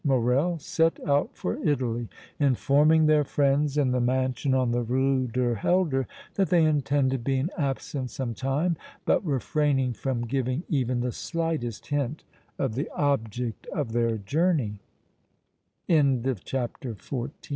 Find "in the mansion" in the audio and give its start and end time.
3.77-4.55